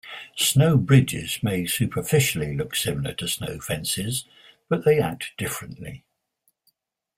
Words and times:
Snow 0.35 0.77
bridges 0.77 1.43
may 1.43 1.67
superficially 1.67 2.57
look 2.57 2.75
similar 2.75 3.13
to 3.13 3.27
snow 3.27 3.59
fences, 3.59 4.25
but 4.67 4.83
they 4.83 4.97
act 4.99 5.33
differently. 5.37 6.03